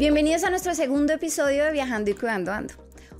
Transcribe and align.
Bienvenidos 0.00 0.44
a 0.44 0.50
nuestro 0.50 0.74
segundo 0.74 1.12
episodio 1.12 1.62
de 1.62 1.72
Viajando 1.72 2.10
y 2.10 2.14
Cuidando 2.14 2.52
Ando, 2.52 2.72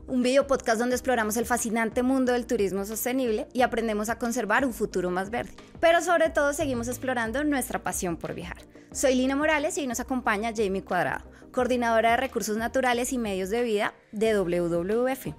un 0.09 0.23
video 0.23 0.47
podcast 0.47 0.79
donde 0.79 0.97
exploramos 0.97 1.37
el 1.37 1.45
fascinante 1.45 2.03
mundo 2.03 2.33
del 2.33 2.47
turismo 2.47 2.87
sostenible 2.87 3.49
y 3.53 3.61
aprendemos 3.61 4.09
a 4.09 4.19
conservar 4.19 4.65
un 4.65 4.73
futuro 4.73 5.11
más 5.11 5.29
verde. 5.29 5.53
Pero 5.79 6.01
sobre 6.01 6.31
todo 6.31 6.55
seguimos 6.55 6.89
explorando 6.89 7.45
nuestra 7.45 7.83
pasión 7.83 8.17
por 8.17 8.33
viajar. 8.33 8.63
Soy 8.93 9.15
Lina 9.15 9.37
Morales 9.37 9.77
y 9.77 9.83
hoy 9.83 9.89
nos 9.89 10.01
acompaña 10.01 10.55
Jamie 10.57 10.83
Cuadrado, 10.83 11.31
coordinadora 11.53 12.13
de 12.13 12.17
recursos 12.17 12.57
naturales 12.57 13.13
y 13.13 13.19
medios 13.19 13.51
de 13.51 13.63
vida 13.63 13.93
de 14.13 14.39
WWF. 14.39 15.35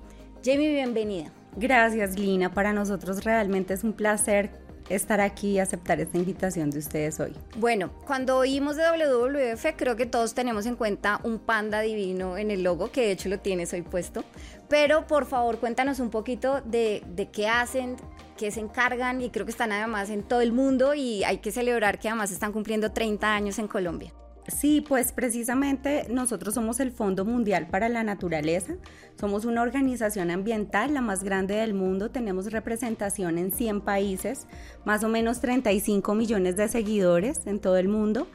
Jamie, 0.46 0.70
bienvenida. 0.70 1.34
Gracias, 1.58 2.20
Lina. 2.20 2.54
Para 2.54 2.72
nosotros 2.72 3.24
realmente 3.24 3.74
es 3.74 3.84
un 3.84 3.94
placer 3.94 4.52
estar 4.96 5.22
aquí 5.22 5.52
y 5.52 5.60
aceptar 5.60 6.00
esta 6.00 6.18
invitación 6.18 6.70
de 6.70 6.80
ustedes 6.80 7.20
hoy. 7.20 7.36
Bueno, 7.58 7.92
cuando 8.06 8.38
oímos 8.38 8.76
de 8.76 8.84
WWF, 8.84 9.66
creo 9.76 9.96
que 9.96 10.06
todos 10.06 10.34
tenemos 10.34 10.66
en 10.66 10.76
cuenta 10.76 11.20
un 11.24 11.40
panda 11.40 11.82
divino 11.82 12.38
en 12.38 12.52
el 12.52 12.64
logo, 12.64 12.92
que 12.92 13.02
de 13.02 13.12
hecho 13.12 13.30
lo 13.30 13.40
tienes 13.40 13.74
hoy 13.74 13.82
puesto. 13.82 14.24
Pero 14.70 15.08
por 15.08 15.26
favor, 15.26 15.60
cuéntanos 15.60 16.00
un 16.00 16.10
poquito 16.10 16.62
de, 16.62 17.04
de 17.16 17.30
qué 17.30 17.48
hacen, 17.48 17.98
qué 18.38 18.52
se 18.52 18.60
encargan 18.60 19.22
y 19.22 19.30
creo 19.30 19.46
que 19.46 19.52
están 19.52 19.72
además 19.72 20.10
en 20.10 20.24
todo 20.24 20.42
el 20.42 20.52
mundo 20.52 20.94
y 20.94 21.24
hay 21.24 21.38
que 21.38 21.52
celebrar 21.52 22.00
que 22.00 22.08
además 22.08 22.32
están 22.32 22.52
cumpliendo 22.52 22.92
30 22.92 23.34
años 23.34 23.60
en 23.60 23.68
Colombia. 23.68 24.14
Sí, 24.58 24.82
pues 24.82 25.12
precisamente 25.14 26.06
nosotros 26.10 26.54
somos 26.54 26.80
el 26.80 26.92
Fondo 26.92 27.26
Mundial 27.26 27.68
para 27.68 27.90
la 27.90 28.04
Naturaleza, 28.04 28.74
somos 29.20 29.46
una 29.46 29.62
organización 29.62 30.30
ambiental, 30.30 30.94
la 30.94 31.02
más 31.02 31.24
grande 31.24 31.56
del 31.56 31.74
mundo, 31.74 32.12
tenemos 32.12 32.52
representación 32.52 33.38
en 33.38 33.52
100 33.52 33.82
países, 33.82 34.48
más 34.84 35.04
o 35.04 35.10
menos 35.10 35.40
35 35.40 36.14
millones 36.16 36.58
de 36.58 36.68
seguidores 36.68 37.42
en 37.46 37.60
todo 37.60 37.78
el 37.78 37.88
mundo. 37.88 38.28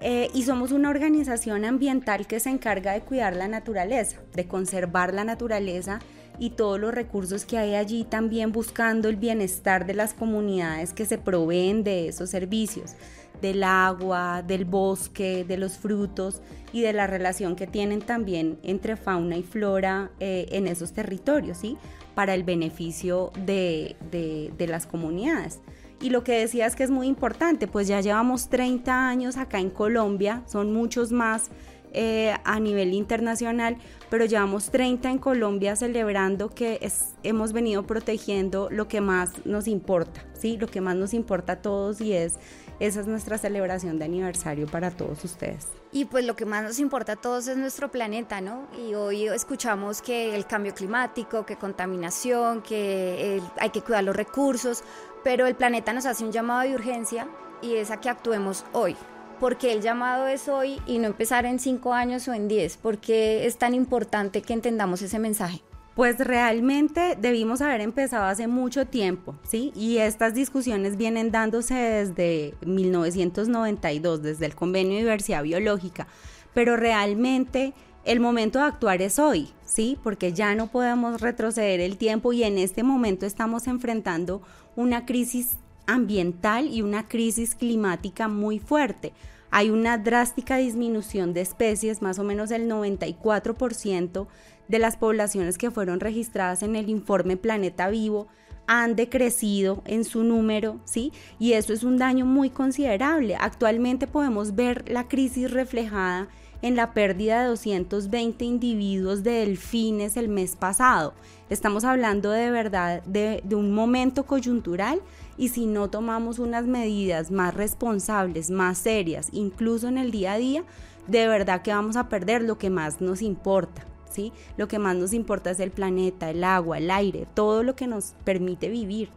Eh, 0.00 0.30
y 0.34 0.42
somos 0.42 0.72
una 0.72 0.90
organización 0.90 1.64
ambiental 1.64 2.26
que 2.26 2.38
se 2.38 2.50
encarga 2.50 2.92
de 2.92 3.00
cuidar 3.00 3.34
la 3.34 3.48
naturaleza, 3.48 4.18
de 4.34 4.46
conservar 4.46 5.14
la 5.14 5.24
naturaleza 5.24 6.00
y 6.38 6.50
todos 6.50 6.78
los 6.78 6.94
recursos 6.94 7.46
que 7.46 7.56
hay 7.56 7.74
allí, 7.74 8.04
también 8.04 8.52
buscando 8.52 9.08
el 9.08 9.16
bienestar 9.16 9.86
de 9.86 9.94
las 9.94 10.12
comunidades 10.12 10.92
que 10.92 11.06
se 11.06 11.16
proveen 11.16 11.82
de 11.82 12.08
esos 12.08 12.28
servicios 12.28 12.94
del 13.40 13.62
agua, 13.64 14.42
del 14.42 14.64
bosque, 14.64 15.44
de 15.44 15.56
los 15.56 15.76
frutos 15.78 16.40
y 16.72 16.82
de 16.82 16.92
la 16.92 17.06
relación 17.06 17.56
que 17.56 17.66
tienen 17.66 18.00
también 18.00 18.58
entre 18.62 18.96
fauna 18.96 19.36
y 19.36 19.42
flora 19.42 20.10
eh, 20.20 20.46
en 20.50 20.66
esos 20.66 20.92
territorios, 20.92 21.58
¿sí? 21.58 21.76
Para 22.14 22.34
el 22.34 22.44
beneficio 22.44 23.32
de, 23.44 23.96
de, 24.10 24.66
las 24.66 24.86
comunidades. 24.86 25.60
Y 26.00 26.10
lo 26.10 26.24
que 26.24 26.32
decía 26.32 26.66
es 26.66 26.76
que 26.76 26.84
es 26.84 26.90
muy 26.90 27.06
importante, 27.06 27.66
pues 27.66 27.88
ya 27.88 28.00
llevamos 28.00 28.48
30 28.48 29.08
años 29.08 29.36
acá 29.36 29.58
en 29.58 29.70
Colombia, 29.70 30.42
son 30.46 30.72
muchos 30.72 31.12
más 31.12 31.50
eh, 31.98 32.36
a 32.44 32.60
nivel 32.60 32.92
internacional, 32.92 33.78
pero 34.10 34.26
llevamos 34.26 34.70
30 34.70 35.10
en 35.10 35.18
Colombia 35.18 35.76
celebrando 35.76 36.50
que 36.50 36.86
hemos 37.22 37.54
venido 37.54 37.86
protegiendo 37.86 38.68
lo 38.70 38.86
que 38.86 39.00
más 39.00 39.46
nos 39.46 39.66
importa, 39.66 40.22
¿sí? 40.38 40.58
Lo 40.58 40.66
que 40.66 40.82
más 40.82 40.94
nos 40.94 41.14
importa 41.14 41.54
a 41.54 41.56
todos 41.62 42.02
y 42.02 42.12
es, 42.12 42.34
esa 42.80 43.00
es 43.00 43.06
nuestra 43.06 43.38
celebración 43.38 43.98
de 43.98 44.04
aniversario 44.04 44.66
para 44.66 44.90
todos 44.90 45.24
ustedes. 45.24 45.68
Y 45.90 46.04
pues 46.04 46.26
lo 46.26 46.36
que 46.36 46.44
más 46.44 46.62
nos 46.62 46.78
importa 46.80 47.12
a 47.12 47.16
todos 47.16 47.48
es 47.48 47.56
nuestro 47.56 47.90
planeta, 47.90 48.42
¿no? 48.42 48.66
Y 48.86 48.92
hoy 48.92 49.28
escuchamos 49.28 50.02
que 50.02 50.36
el 50.36 50.46
cambio 50.46 50.74
climático, 50.74 51.46
que 51.46 51.56
contaminación, 51.56 52.60
que 52.60 53.40
hay 53.58 53.70
que 53.70 53.80
cuidar 53.80 54.04
los 54.04 54.14
recursos, 54.14 54.84
pero 55.24 55.46
el 55.46 55.54
planeta 55.54 55.94
nos 55.94 56.04
hace 56.04 56.26
un 56.26 56.32
llamado 56.32 56.68
de 56.68 56.74
urgencia 56.74 57.26
y 57.62 57.76
es 57.76 57.90
a 57.90 58.02
que 58.02 58.10
actuemos 58.10 58.66
hoy. 58.74 58.94
¿Por 59.40 59.58
qué 59.58 59.72
el 59.72 59.82
llamado 59.82 60.26
es 60.26 60.48
hoy 60.48 60.80
y 60.86 60.98
no 60.98 61.06
empezar 61.06 61.44
en 61.44 61.58
cinco 61.58 61.92
años 61.92 62.26
o 62.26 62.32
en 62.32 62.48
diez? 62.48 62.78
¿Por 62.78 62.96
qué 62.96 63.46
es 63.46 63.58
tan 63.58 63.74
importante 63.74 64.40
que 64.40 64.54
entendamos 64.54 65.02
ese 65.02 65.18
mensaje? 65.18 65.62
Pues 65.94 66.18
realmente 66.18 67.16
debimos 67.20 67.60
haber 67.60 67.82
empezado 67.82 68.24
hace 68.24 68.46
mucho 68.46 68.86
tiempo, 68.86 69.34
¿sí? 69.46 69.72
Y 69.74 69.98
estas 69.98 70.32
discusiones 70.32 70.96
vienen 70.96 71.30
dándose 71.30 71.74
desde 71.74 72.54
1992, 72.64 74.22
desde 74.22 74.46
el 74.46 74.54
Convenio 74.54 74.94
de 74.94 75.00
Diversidad 75.00 75.42
Biológica, 75.42 76.06
pero 76.54 76.76
realmente 76.76 77.74
el 78.04 78.20
momento 78.20 78.58
de 78.58 78.66
actuar 78.66 79.02
es 79.02 79.18
hoy, 79.18 79.50
¿sí? 79.64 79.98
Porque 80.02 80.32
ya 80.32 80.54
no 80.54 80.68
podemos 80.68 81.20
retroceder 81.20 81.80
el 81.80 81.98
tiempo 81.98 82.32
y 82.32 82.42
en 82.44 82.56
este 82.56 82.82
momento 82.82 83.26
estamos 83.26 83.66
enfrentando 83.66 84.40
una 84.76 85.04
crisis 85.04 85.56
ambiental 85.86 86.68
y 86.68 86.82
una 86.82 87.08
crisis 87.08 87.54
climática 87.54 88.28
muy 88.28 88.58
fuerte. 88.58 89.12
Hay 89.50 89.70
una 89.70 89.98
drástica 89.98 90.56
disminución 90.56 91.32
de 91.32 91.40
especies, 91.40 92.02
más 92.02 92.18
o 92.18 92.24
menos 92.24 92.50
el 92.50 92.68
94% 92.68 94.26
de 94.68 94.78
las 94.78 94.96
poblaciones 94.96 95.58
que 95.58 95.70
fueron 95.70 96.00
registradas 96.00 96.62
en 96.62 96.76
el 96.76 96.88
informe 96.88 97.36
Planeta 97.36 97.88
Vivo 97.88 98.26
han 98.66 98.96
decrecido 98.96 99.82
en 99.84 100.04
su 100.04 100.24
número, 100.24 100.80
¿sí? 100.84 101.12
Y 101.38 101.52
eso 101.52 101.72
es 101.72 101.84
un 101.84 101.98
daño 101.98 102.26
muy 102.26 102.50
considerable. 102.50 103.36
Actualmente 103.36 104.06
podemos 104.06 104.54
ver 104.56 104.88
la 104.88 105.06
crisis 105.06 105.50
reflejada 105.50 106.28
en 106.62 106.74
la 106.74 106.92
pérdida 106.92 107.42
de 107.42 107.48
220 107.48 108.44
individuos 108.44 109.22
de 109.22 109.30
delfines 109.32 110.16
el 110.16 110.28
mes 110.28 110.56
pasado. 110.56 111.14
Estamos 111.48 111.84
hablando 111.84 112.30
de 112.30 112.50
verdad 112.50 113.02
de, 113.04 113.40
de 113.44 113.54
un 113.54 113.72
momento 113.72 114.24
coyuntural 114.24 115.00
y 115.38 115.48
si 115.48 115.66
no 115.66 115.88
tomamos 115.88 116.38
unas 116.38 116.66
medidas 116.66 117.30
más 117.30 117.54
responsables, 117.54 118.50
más 118.50 118.78
serias, 118.78 119.28
incluso 119.32 119.88
en 119.88 119.98
el 119.98 120.10
día 120.10 120.32
a 120.32 120.38
día, 120.38 120.64
de 121.06 121.28
verdad 121.28 121.62
que 121.62 121.72
vamos 121.72 121.96
a 121.96 122.08
perder 122.08 122.42
lo 122.42 122.58
que 122.58 122.70
más 122.70 123.00
nos 123.00 123.22
importa. 123.22 123.84
¿sí? 124.10 124.32
Lo 124.56 124.68
que 124.68 124.78
más 124.78 124.96
nos 124.96 125.12
importa 125.12 125.50
es 125.50 125.60
el 125.60 125.70
planeta, 125.70 126.30
el 126.30 126.42
agua, 126.42 126.78
el 126.78 126.90
aire, 126.90 127.26
todo 127.34 127.62
lo 127.62 127.76
que 127.76 127.86
nos 127.86 128.14
permite 128.24 128.68
vivir. 128.68 129.10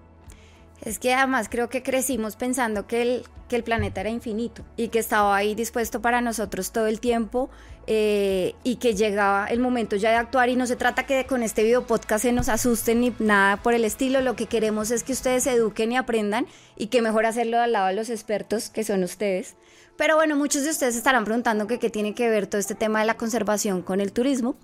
Es 0.82 0.98
que 0.98 1.14
además 1.14 1.48
creo 1.50 1.70
que 1.70 1.84
crecimos 1.84 2.36
pensando 2.36 2.88
que 2.88 3.02
el, 3.02 3.24
que 3.50 3.58
el 3.58 3.64
planeta 3.64 4.02
era 4.02 4.10
infinito 4.10 4.64
y 4.78 4.88
que 4.88 5.00
estaba 5.00 5.36
ahí 5.36 5.56
dispuesto 5.56 6.02
para 6.02 6.22
nosotros 6.22 6.72
todo 6.72 6.88
el 6.88 7.00
tiempo 7.00 7.50
eh, 7.88 8.56
y 8.64 8.78
que 8.78 8.96
llegaba 8.96 9.48
el 9.48 9.60
momento 9.60 9.98
ya 9.98 10.12
de 10.12 10.16
actuar. 10.16 10.48
Y 10.50 10.56
no 10.56 10.66
se 10.68 10.78
trata 10.78 11.06
que 11.06 11.26
con 11.26 11.44
este 11.44 11.64
video 11.64 11.86
podcast 11.86 12.24
se 12.24 12.32
nos 12.32 12.48
asusten 12.48 13.02
ni 13.02 13.14
nada 13.20 13.58
por 13.58 13.74
el 13.74 13.84
estilo, 13.84 14.22
lo 14.22 14.36
que 14.36 14.46
queremos 14.46 14.92
es 14.92 15.04
que 15.04 15.12
ustedes 15.12 15.44
se 15.44 15.52
eduquen 15.52 15.92
y 15.92 15.98
aprendan 15.98 16.48
y 16.78 16.88
que 16.88 17.02
mejor 17.02 17.26
hacerlo 17.26 17.60
al 17.60 17.74
lado 17.74 17.88
de 17.88 17.94
los 17.94 18.10
expertos 18.10 18.70
que 18.70 18.84
son 18.84 19.04
ustedes. 19.04 19.56
Pero 19.98 20.16
bueno, 20.16 20.38
muchos 20.38 20.64
de 20.64 20.70
ustedes 20.70 20.96
estarán 20.96 21.26
preguntando 21.26 21.68
qué 21.68 21.78
tiene 21.90 22.14
que 22.14 22.30
ver 22.30 22.48
todo 22.48 22.62
este 22.62 22.76
tema 22.76 23.02
de 23.02 23.06
la 23.06 23.18
conservación 23.18 23.82
con 23.82 24.00
el 24.00 24.14
turismo 24.14 24.56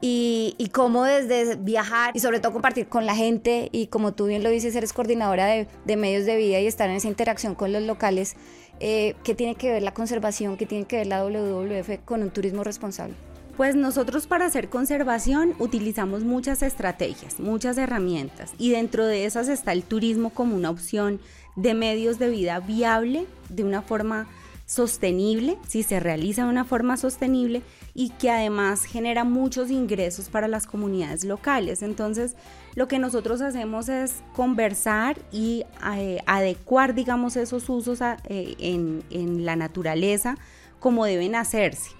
y, 0.00 0.70
cómo 0.72 1.04
desde 1.04 1.56
viajar 1.56 2.12
y 2.14 2.20
sobre 2.20 2.40
todo 2.40 2.52
compartir 2.52 2.88
con 2.88 3.06
la 3.06 3.14
gente 3.14 3.68
y 3.72 3.88
como 3.88 4.12
tú 4.12 4.26
bien 4.26 4.42
lo 4.42 4.50
dices, 4.50 4.74
eres 4.74 4.92
coordinadora 4.92 5.46
de, 5.46 5.68
de 5.84 5.96
medios 5.96 6.24
de 6.24 6.36
vida 6.36 6.60
y 6.60 6.66
estar 6.66 6.88
en 6.88 6.96
esa 6.96 7.08
interacción 7.08 7.54
con 7.54 7.72
los 7.72 7.82
locales, 7.82 8.36
eh, 8.80 9.14
¿qué 9.24 9.34
tiene 9.34 9.56
que 9.56 9.70
ver 9.70 9.82
la 9.82 9.92
conservación, 9.92 10.56
qué 10.56 10.66
tiene 10.66 10.86
que 10.86 10.96
ver 10.96 11.06
la 11.06 11.22
WWF 11.24 12.04
con 12.04 12.22
un 12.22 12.30
turismo 12.30 12.64
responsable? 12.64 13.14
Pues 13.56 13.74
nosotros 13.74 14.26
para 14.26 14.46
hacer 14.46 14.70
conservación 14.70 15.54
utilizamos 15.58 16.24
muchas 16.24 16.62
estrategias, 16.62 17.38
muchas 17.38 17.76
herramientas 17.76 18.52
y 18.56 18.70
dentro 18.70 19.04
de 19.04 19.26
esas 19.26 19.48
está 19.48 19.72
el 19.72 19.82
turismo 19.82 20.30
como 20.30 20.56
una 20.56 20.70
opción 20.70 21.20
de 21.56 21.74
medios 21.74 22.18
de 22.18 22.30
vida 22.30 22.60
viable 22.60 23.26
de 23.50 23.64
una 23.64 23.82
forma 23.82 24.28
sostenible, 24.70 25.58
si 25.66 25.82
se 25.82 25.98
realiza 25.98 26.44
de 26.44 26.48
una 26.48 26.64
forma 26.64 26.96
sostenible 26.96 27.62
y 27.92 28.10
que 28.10 28.30
además 28.30 28.84
genera 28.84 29.24
muchos 29.24 29.68
ingresos 29.68 30.28
para 30.28 30.46
las 30.46 30.68
comunidades 30.68 31.24
locales. 31.24 31.82
Entonces, 31.82 32.36
lo 32.76 32.86
que 32.86 33.00
nosotros 33.00 33.40
hacemos 33.40 33.88
es 33.88 34.22
conversar 34.32 35.18
y 35.32 35.64
eh, 35.96 36.20
adecuar, 36.24 36.94
digamos, 36.94 37.34
esos 37.34 37.68
usos 37.68 38.00
eh, 38.00 38.54
en, 38.60 39.02
en 39.10 39.44
la 39.44 39.56
naturaleza 39.56 40.36
como 40.78 41.04
deben 41.04 41.34
hacerse, 41.34 41.90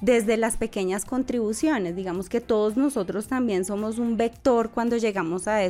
Desde 0.00 0.36
las 0.36 0.56
pequeñas 0.56 1.04
contribuciones, 1.04 1.96
digamos 1.96 2.28
que 2.28 2.40
todos 2.40 2.76
nosotros 2.76 3.26
también 3.26 3.64
somos 3.64 3.98
un 3.98 4.16
vector 4.16 4.70
cuando 4.70 4.96
llegamos 4.96 5.48
a 5.48 5.56
a 5.56 5.64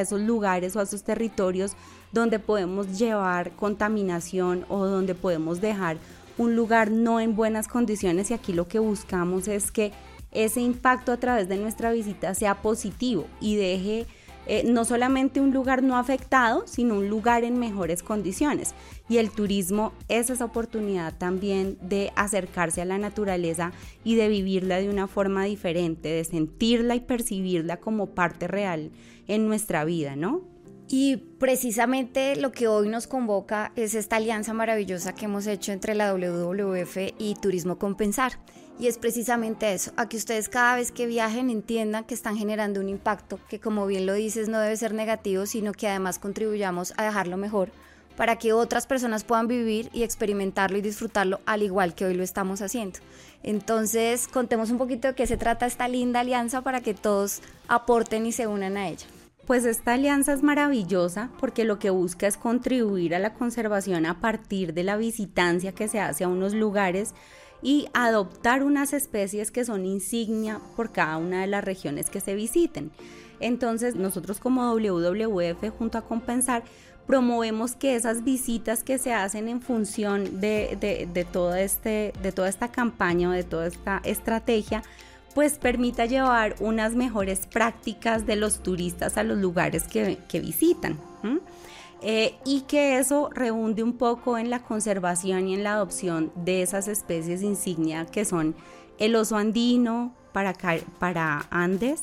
esos 0.00 0.20
lugares 0.20 0.74
o 0.74 0.80
a 0.80 0.82
esos 0.82 1.02
territorios 1.02 1.72
donde 2.12 2.38
podemos 2.38 2.98
llevar 2.98 3.52
contaminación 3.52 4.64
o 4.68 4.86
donde 4.86 5.14
podemos 5.14 5.60
dejar 5.60 5.98
un 6.36 6.56
lugar 6.56 6.90
no 6.90 7.20
en 7.20 7.36
buenas 7.36 7.68
condiciones. 7.68 8.30
Y 8.30 8.34
aquí 8.34 8.52
lo 8.52 8.68
que 8.68 8.78
buscamos 8.78 9.48
es 9.48 9.70
que 9.70 9.92
ese 10.32 10.60
impacto 10.60 11.12
a 11.12 11.16
través 11.16 11.48
de 11.48 11.56
nuestra 11.56 11.90
visita 11.92 12.34
sea 12.34 12.62
positivo 12.62 13.26
y 13.40 13.56
deje 13.56 14.06
eh, 14.48 14.64
no 14.64 14.86
solamente 14.86 15.40
un 15.40 15.52
lugar 15.52 15.82
no 15.82 15.96
afectado, 15.96 16.64
sino 16.66 16.96
un 16.96 17.08
lugar 17.08 17.44
en 17.44 17.58
mejores 17.58 18.02
condiciones. 18.02 18.74
Y 19.08 19.18
el 19.18 19.30
turismo 19.30 19.92
es 20.08 20.30
esa 20.30 20.46
oportunidad 20.46 21.16
también 21.16 21.76
de 21.82 22.10
acercarse 22.16 22.80
a 22.80 22.86
la 22.86 22.96
naturaleza 22.98 23.72
y 24.04 24.14
de 24.14 24.28
vivirla 24.28 24.78
de 24.78 24.88
una 24.88 25.06
forma 25.06 25.44
diferente, 25.44 26.08
de 26.08 26.24
sentirla 26.24 26.94
y 26.94 27.00
percibirla 27.00 27.76
como 27.76 28.14
parte 28.14 28.48
real 28.48 28.90
en 29.26 29.46
nuestra 29.46 29.84
vida, 29.84 30.16
¿no? 30.16 30.42
Y 30.88 31.16
precisamente 31.38 32.34
lo 32.36 32.50
que 32.50 32.66
hoy 32.66 32.88
nos 32.88 33.06
convoca 33.06 33.72
es 33.76 33.94
esta 33.94 34.16
alianza 34.16 34.54
maravillosa 34.54 35.14
que 35.14 35.26
hemos 35.26 35.46
hecho 35.46 35.72
entre 35.72 35.94
la 35.94 36.14
WWF 36.14 36.96
y 37.18 37.34
Turismo 37.34 37.78
Compensar. 37.78 38.32
Y 38.78 38.86
es 38.86 38.98
precisamente 38.98 39.72
eso, 39.72 39.92
a 39.96 40.08
que 40.08 40.16
ustedes 40.16 40.48
cada 40.48 40.76
vez 40.76 40.92
que 40.92 41.06
viajen 41.06 41.50
entiendan 41.50 42.04
que 42.04 42.14
están 42.14 42.36
generando 42.36 42.80
un 42.80 42.88
impacto 42.88 43.40
que 43.48 43.60
como 43.60 43.86
bien 43.86 44.06
lo 44.06 44.14
dices 44.14 44.48
no 44.48 44.60
debe 44.60 44.76
ser 44.76 44.94
negativo, 44.94 45.46
sino 45.46 45.72
que 45.72 45.88
además 45.88 46.18
contribuyamos 46.18 46.94
a 46.96 47.04
dejarlo 47.04 47.36
mejor 47.36 47.70
para 48.16 48.36
que 48.36 48.52
otras 48.52 48.86
personas 48.86 49.22
puedan 49.22 49.46
vivir 49.46 49.90
y 49.92 50.02
experimentarlo 50.02 50.76
y 50.76 50.82
disfrutarlo 50.82 51.40
al 51.46 51.62
igual 51.62 51.94
que 51.94 52.04
hoy 52.04 52.14
lo 52.14 52.24
estamos 52.24 52.62
haciendo. 52.62 52.98
Entonces, 53.44 54.26
contemos 54.26 54.70
un 54.70 54.78
poquito 54.78 55.06
de 55.06 55.14
qué 55.14 55.26
se 55.28 55.36
trata 55.36 55.66
esta 55.66 55.86
linda 55.86 56.20
alianza 56.20 56.62
para 56.62 56.80
que 56.80 56.94
todos 56.94 57.40
aporten 57.68 58.26
y 58.26 58.32
se 58.32 58.48
unan 58.48 58.76
a 58.76 58.88
ella. 58.88 59.06
Pues 59.46 59.64
esta 59.64 59.94
alianza 59.94 60.32
es 60.32 60.42
maravillosa 60.42 61.30
porque 61.38 61.64
lo 61.64 61.78
que 61.78 61.90
busca 61.90 62.26
es 62.26 62.36
contribuir 62.36 63.14
a 63.14 63.20
la 63.20 63.34
conservación 63.34 64.04
a 64.04 64.20
partir 64.20 64.74
de 64.74 64.82
la 64.82 64.96
visitancia 64.96 65.72
que 65.72 65.88
se 65.88 66.00
hace 66.00 66.24
a 66.24 66.28
unos 66.28 66.54
lugares 66.54 67.14
y 67.62 67.88
adoptar 67.92 68.62
unas 68.62 68.92
especies 68.92 69.50
que 69.50 69.64
son 69.64 69.84
insignia 69.84 70.60
por 70.76 70.92
cada 70.92 71.16
una 71.16 71.40
de 71.40 71.46
las 71.46 71.64
regiones 71.64 72.10
que 72.10 72.20
se 72.20 72.34
visiten. 72.34 72.90
Entonces 73.40 73.94
nosotros 73.94 74.40
como 74.40 74.72
WWF 74.74 75.70
junto 75.76 75.98
a 75.98 76.02
Compensar 76.02 76.62
promovemos 77.06 77.74
que 77.74 77.96
esas 77.96 78.22
visitas 78.22 78.84
que 78.84 78.98
se 78.98 79.14
hacen 79.14 79.48
en 79.48 79.62
función 79.62 80.40
de, 80.40 81.06
de, 81.12 81.24
todo 81.24 81.54
este, 81.54 82.12
de 82.22 82.32
toda 82.32 82.48
esta 82.48 82.68
campaña 82.70 83.30
o 83.30 83.32
de 83.32 83.44
toda 83.44 83.66
esta 83.66 84.00
estrategia 84.04 84.82
pues 85.34 85.56
permita 85.56 86.04
llevar 86.04 86.56
unas 86.58 86.94
mejores 86.94 87.46
prácticas 87.46 88.26
de 88.26 88.36
los 88.36 88.62
turistas 88.62 89.16
a 89.16 89.22
los 89.22 89.38
lugares 89.38 89.84
que, 89.84 90.40
visitan. 90.40 90.98
Eh, 92.00 92.36
y 92.44 92.60
que 92.62 92.98
eso 92.98 93.28
reúne 93.34 93.82
un 93.82 93.94
poco 93.94 94.38
en 94.38 94.50
la 94.50 94.62
conservación 94.62 95.48
y 95.48 95.54
en 95.54 95.64
la 95.64 95.72
adopción 95.74 96.30
de 96.36 96.62
esas 96.62 96.86
especies 96.86 97.42
insignia 97.42 98.06
que 98.06 98.24
son 98.24 98.54
el 98.98 99.16
oso 99.16 99.36
andino 99.36 100.14
para, 100.32 100.54
para 101.00 101.46
Andes, 101.50 102.02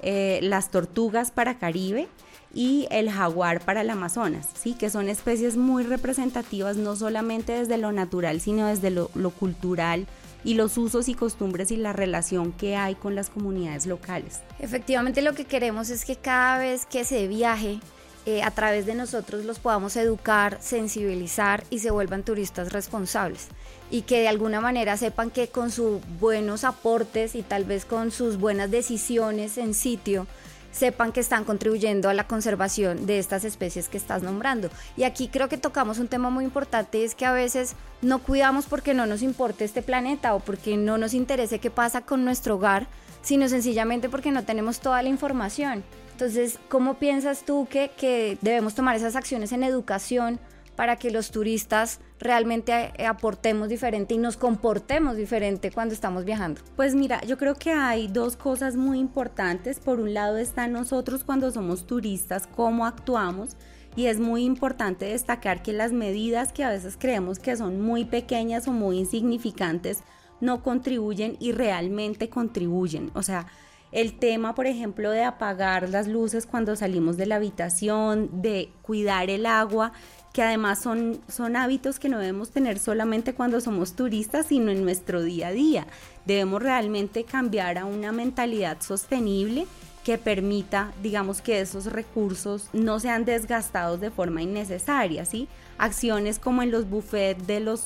eh, 0.00 0.40
las 0.42 0.70
tortugas 0.70 1.30
para 1.30 1.58
Caribe 1.58 2.08
y 2.54 2.86
el 2.90 3.10
jaguar 3.10 3.60
para 3.60 3.82
el 3.82 3.90
Amazonas, 3.90 4.48
¿sí? 4.54 4.74
que 4.74 4.88
son 4.88 5.08
especies 5.08 5.56
muy 5.56 5.82
representativas 5.82 6.76
no 6.76 6.96
solamente 6.96 7.52
desde 7.52 7.76
lo 7.76 7.92
natural, 7.92 8.40
sino 8.40 8.66
desde 8.68 8.90
lo, 8.90 9.10
lo 9.14 9.30
cultural, 9.30 10.06
y 10.44 10.54
los 10.54 10.76
usos 10.76 11.08
y 11.08 11.14
costumbres 11.14 11.70
y 11.70 11.76
la 11.76 11.92
relación 11.92 12.52
que 12.52 12.76
hay 12.76 12.94
con 12.94 13.14
las 13.14 13.30
comunidades 13.30 13.86
locales. 13.86 14.42
Efectivamente 14.58 15.22
lo 15.22 15.32
que 15.32 15.46
queremos 15.46 15.90
es 15.90 16.04
que 16.04 16.16
cada 16.16 16.58
vez 16.58 16.86
que 16.86 17.04
se 17.04 17.26
viaje 17.26 17.80
eh, 18.26 18.42
a 18.42 18.50
través 18.50 18.86
de 18.86 18.94
nosotros 18.94 19.44
los 19.44 19.58
podamos 19.58 19.96
educar, 19.96 20.58
sensibilizar 20.60 21.64
y 21.70 21.80
se 21.80 21.90
vuelvan 21.90 22.22
turistas 22.22 22.72
responsables. 22.72 23.48
Y 23.90 24.02
que 24.02 24.20
de 24.20 24.28
alguna 24.28 24.60
manera 24.60 24.96
sepan 24.96 25.30
que 25.30 25.48
con 25.48 25.70
sus 25.70 26.00
buenos 26.18 26.64
aportes 26.64 27.34
y 27.34 27.42
tal 27.42 27.64
vez 27.64 27.84
con 27.84 28.10
sus 28.10 28.38
buenas 28.38 28.70
decisiones 28.70 29.58
en 29.58 29.74
sitio, 29.74 30.26
sepan 30.74 31.12
que 31.12 31.20
están 31.20 31.44
contribuyendo 31.44 32.08
a 32.08 32.14
la 32.14 32.26
conservación 32.26 33.06
de 33.06 33.18
estas 33.18 33.44
especies 33.44 33.88
que 33.88 33.96
estás 33.96 34.22
nombrando. 34.22 34.70
Y 34.96 35.04
aquí 35.04 35.28
creo 35.28 35.48
que 35.48 35.56
tocamos 35.56 35.98
un 35.98 36.08
tema 36.08 36.30
muy 36.30 36.44
importante, 36.44 37.04
es 37.04 37.14
que 37.14 37.26
a 37.26 37.32
veces 37.32 37.76
no 38.02 38.18
cuidamos 38.18 38.66
porque 38.66 38.92
no 38.92 39.06
nos 39.06 39.22
importe 39.22 39.64
este 39.64 39.82
planeta 39.82 40.34
o 40.34 40.40
porque 40.40 40.76
no 40.76 40.98
nos 40.98 41.14
interese 41.14 41.60
qué 41.60 41.70
pasa 41.70 42.00
con 42.00 42.24
nuestro 42.24 42.56
hogar, 42.56 42.88
sino 43.22 43.48
sencillamente 43.48 44.08
porque 44.08 44.32
no 44.32 44.44
tenemos 44.44 44.80
toda 44.80 45.02
la 45.02 45.08
información. 45.08 45.84
Entonces, 46.14 46.60
¿cómo 46.68 46.94
piensas 46.94 47.44
tú 47.44 47.66
que, 47.68 47.90
que 47.96 48.38
debemos 48.40 48.76
tomar 48.76 48.94
esas 48.94 49.16
acciones 49.16 49.50
en 49.50 49.64
educación 49.64 50.38
para 50.76 50.94
que 50.94 51.10
los 51.10 51.32
turistas 51.32 51.98
realmente 52.20 52.92
eh, 52.96 53.06
aportemos 53.06 53.68
diferente 53.68 54.14
y 54.14 54.18
nos 54.18 54.36
comportemos 54.36 55.16
diferente 55.16 55.72
cuando 55.72 55.92
estamos 55.92 56.24
viajando? 56.24 56.60
Pues 56.76 56.94
mira, 56.94 57.20
yo 57.22 57.36
creo 57.36 57.56
que 57.56 57.72
hay 57.72 58.06
dos 58.06 58.36
cosas 58.36 58.76
muy 58.76 59.00
importantes. 59.00 59.80
Por 59.80 59.98
un 59.98 60.14
lado 60.14 60.36
está 60.36 60.68
nosotros 60.68 61.24
cuando 61.24 61.50
somos 61.50 61.84
turistas, 61.84 62.46
cómo 62.46 62.86
actuamos. 62.86 63.56
Y 63.96 64.06
es 64.06 64.20
muy 64.20 64.44
importante 64.44 65.06
destacar 65.06 65.62
que 65.62 65.72
las 65.72 65.90
medidas 65.90 66.52
que 66.52 66.62
a 66.62 66.70
veces 66.70 66.96
creemos 66.96 67.40
que 67.40 67.56
son 67.56 67.80
muy 67.80 68.04
pequeñas 68.04 68.68
o 68.68 68.72
muy 68.72 68.98
insignificantes 68.98 70.04
no 70.40 70.62
contribuyen 70.62 71.36
y 71.40 71.50
realmente 71.50 72.28
contribuyen. 72.28 73.10
O 73.14 73.22
sea, 73.24 73.48
el 73.94 74.18
tema, 74.18 74.56
por 74.56 74.66
ejemplo, 74.66 75.10
de 75.10 75.22
apagar 75.22 75.88
las 75.88 76.08
luces 76.08 76.46
cuando 76.46 76.74
salimos 76.74 77.16
de 77.16 77.26
la 77.26 77.36
habitación, 77.36 78.42
de 78.42 78.70
cuidar 78.82 79.30
el 79.30 79.46
agua, 79.46 79.92
que 80.32 80.42
además 80.42 80.80
son, 80.80 81.20
son 81.28 81.54
hábitos 81.54 82.00
que 82.00 82.08
no 82.08 82.18
debemos 82.18 82.50
tener 82.50 82.80
solamente 82.80 83.34
cuando 83.34 83.60
somos 83.60 83.94
turistas, 83.94 84.46
sino 84.46 84.72
en 84.72 84.82
nuestro 84.82 85.22
día 85.22 85.48
a 85.48 85.52
día. 85.52 85.86
Debemos 86.26 86.60
realmente 86.60 87.22
cambiar 87.22 87.78
a 87.78 87.84
una 87.84 88.10
mentalidad 88.10 88.80
sostenible 88.80 89.66
que 90.02 90.18
permita, 90.18 90.92
digamos, 91.00 91.40
que 91.40 91.60
esos 91.60 91.86
recursos 91.86 92.68
no 92.72 92.98
sean 92.98 93.24
desgastados 93.24 94.00
de 94.00 94.10
forma 94.10 94.42
innecesaria, 94.42 95.24
¿sí? 95.24 95.46
Acciones 95.78 96.40
como 96.40 96.64
en 96.64 96.72
los 96.72 96.90
buffets 96.90 97.46
de 97.46 97.60
los, 97.60 97.84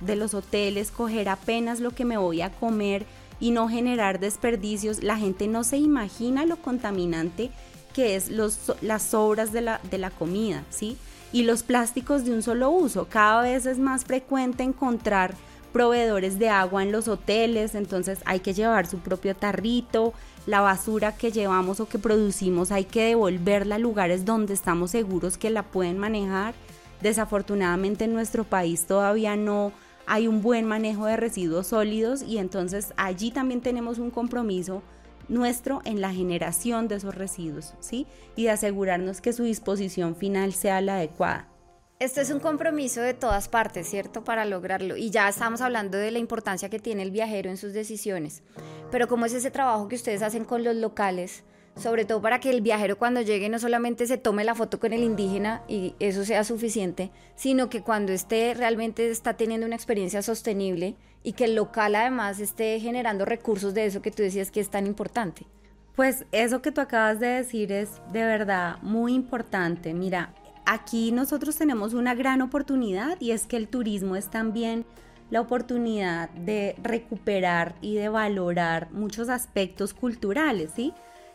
de 0.00 0.16
los 0.16 0.32
hoteles, 0.32 0.90
coger 0.90 1.28
apenas 1.28 1.80
lo 1.80 1.90
que 1.90 2.06
me 2.06 2.16
voy 2.16 2.40
a 2.40 2.50
comer, 2.50 3.04
y 3.40 3.50
no 3.50 3.68
generar 3.68 4.20
desperdicios. 4.20 5.02
La 5.02 5.16
gente 5.16 5.48
no 5.48 5.64
se 5.64 5.78
imagina 5.78 6.46
lo 6.46 6.56
contaminante 6.56 7.50
que 7.94 8.16
es 8.16 8.28
los, 8.28 8.72
las 8.82 9.02
sobras 9.02 9.52
de 9.52 9.62
la, 9.62 9.80
de 9.90 9.98
la 9.98 10.10
comida, 10.10 10.64
¿sí? 10.68 10.96
Y 11.32 11.44
los 11.44 11.62
plásticos 11.62 12.24
de 12.24 12.32
un 12.32 12.42
solo 12.42 12.70
uso. 12.70 13.06
Cada 13.08 13.42
vez 13.42 13.66
es 13.66 13.78
más 13.78 14.04
frecuente 14.04 14.64
encontrar 14.64 15.34
proveedores 15.72 16.38
de 16.38 16.48
agua 16.48 16.82
en 16.82 16.92
los 16.92 17.08
hoteles, 17.08 17.74
entonces 17.74 18.20
hay 18.26 18.40
que 18.40 18.54
llevar 18.54 18.86
su 18.86 18.98
propio 18.98 19.34
tarrito, 19.34 20.12
la 20.46 20.60
basura 20.60 21.16
que 21.16 21.32
llevamos 21.32 21.80
o 21.80 21.88
que 21.88 21.98
producimos 21.98 22.70
hay 22.70 22.84
que 22.84 23.06
devolverla 23.06 23.76
a 23.76 23.78
lugares 23.78 24.24
donde 24.24 24.54
estamos 24.54 24.90
seguros 24.92 25.38
que 25.38 25.50
la 25.50 25.62
pueden 25.62 25.98
manejar. 25.98 26.54
Desafortunadamente 27.00 28.04
en 28.04 28.12
nuestro 28.12 28.44
país 28.44 28.86
todavía 28.86 29.36
no 29.36 29.72
hay 30.06 30.28
un 30.28 30.42
buen 30.42 30.64
manejo 30.66 31.06
de 31.06 31.16
residuos 31.16 31.68
sólidos 31.68 32.22
y 32.22 32.38
entonces 32.38 32.92
allí 32.96 33.30
también 33.30 33.60
tenemos 33.60 33.98
un 33.98 34.10
compromiso 34.10 34.82
nuestro 35.28 35.80
en 35.84 36.00
la 36.00 36.12
generación 36.12 36.88
de 36.88 36.96
esos 36.96 37.14
residuos, 37.14 37.74
¿sí? 37.80 38.06
Y 38.36 38.44
de 38.44 38.50
asegurarnos 38.50 39.20
que 39.20 39.32
su 39.32 39.44
disposición 39.44 40.16
final 40.16 40.52
sea 40.52 40.80
la 40.80 40.96
adecuada. 40.96 41.48
Este 42.00 42.20
es 42.20 42.30
un 42.30 42.40
compromiso 42.40 43.00
de 43.00 43.14
todas 43.14 43.48
partes, 43.48 43.88
¿cierto? 43.88 44.24
Para 44.24 44.44
lograrlo. 44.44 44.96
Y 44.96 45.10
ya 45.10 45.28
estamos 45.28 45.60
hablando 45.60 45.96
de 45.96 46.10
la 46.10 46.18
importancia 46.18 46.68
que 46.68 46.80
tiene 46.80 47.02
el 47.02 47.10
viajero 47.10 47.48
en 47.48 47.56
sus 47.56 47.72
decisiones. 47.72 48.42
Pero 48.90 49.08
¿cómo 49.08 49.26
es 49.26 49.32
ese 49.32 49.50
trabajo 49.50 49.88
que 49.88 49.96
ustedes 49.96 50.20
hacen 50.20 50.44
con 50.44 50.64
los 50.64 50.74
locales? 50.74 51.44
Sobre 51.76 52.04
todo 52.04 52.22
para 52.22 52.40
que 52.40 52.50
el 52.50 52.60
viajero 52.60 52.98
cuando 52.98 53.20
llegue 53.20 53.48
no 53.48 53.58
solamente 53.58 54.06
se 54.06 54.18
tome 54.18 54.44
la 54.44 54.54
foto 54.54 54.78
con 54.78 54.92
el 54.92 55.02
indígena 55.02 55.62
y 55.68 55.94
eso 55.98 56.24
sea 56.24 56.44
suficiente, 56.44 57.10
sino 57.34 57.68
que 57.68 57.82
cuando 57.82 58.12
esté 58.12 58.54
realmente 58.54 59.10
está 59.10 59.34
teniendo 59.34 59.66
una 59.66 59.76
experiencia 59.76 60.22
sostenible 60.22 60.96
y 61.22 61.32
que 61.32 61.46
el 61.46 61.54
local 61.54 61.94
además 61.94 62.38
esté 62.38 62.78
generando 62.78 63.24
recursos 63.24 63.74
de 63.74 63.86
eso 63.86 64.02
que 64.02 64.10
tú 64.10 64.22
decías 64.22 64.50
que 64.50 64.60
es 64.60 64.70
tan 64.70 64.86
importante. 64.86 65.46
Pues 65.96 66.26
eso 66.32 66.60
que 66.60 66.72
tú 66.72 66.80
acabas 66.80 67.20
de 67.20 67.28
decir 67.28 67.72
es 67.72 68.02
de 68.12 68.24
verdad 68.24 68.78
muy 68.82 69.14
importante. 69.14 69.94
Mira, 69.94 70.34
aquí 70.66 71.12
nosotros 71.12 71.56
tenemos 71.56 71.94
una 71.94 72.14
gran 72.14 72.42
oportunidad 72.42 73.20
y 73.20 73.30
es 73.30 73.46
que 73.46 73.56
el 73.56 73.68
turismo 73.68 74.16
es 74.16 74.28
también 74.28 74.84
la 75.30 75.40
oportunidad 75.40 76.30
de 76.30 76.76
recuperar 76.82 77.74
y 77.80 77.94
de 77.94 78.08
valorar 78.08 78.92
muchos 78.92 79.28
aspectos 79.28 79.94
culturales, 79.94 80.72
¿sí? 80.74 80.92